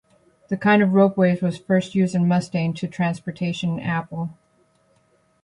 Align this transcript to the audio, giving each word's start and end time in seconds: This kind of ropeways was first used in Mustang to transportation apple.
This 0.49 0.57
kind 0.57 0.81
of 0.81 0.89
ropeways 0.93 1.43
was 1.43 1.59
first 1.59 1.93
used 1.93 2.15
in 2.15 2.27
Mustang 2.27 2.73
to 2.73 2.87
transportation 2.87 3.79
apple. 3.79 4.31